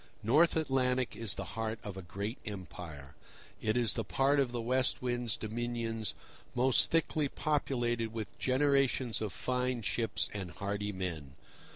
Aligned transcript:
North 0.23 0.55
Atlantic 0.57 1.15
is 1.15 1.35
the 1.35 1.43
heart 1.53 1.77
of 1.83 1.95
a 1.95 2.01
great 2.01 2.39
empire. 2.43 3.13
It 3.61 3.77
is 3.77 3.93
the 3.93 4.03
part 4.03 4.39
of 4.39 4.51
the 4.51 4.59
West 4.59 4.99
Wind's 4.99 5.37
dominions 5.37 6.15
most 6.55 6.89
thickly 6.89 7.27
populated 7.29 8.11
with 8.11 8.39
generations 8.39 9.21
of 9.21 9.31
fine 9.31 9.83
ships 9.83 10.27
and 10.33 10.49
hardy 10.49 10.91
men. 10.91 11.33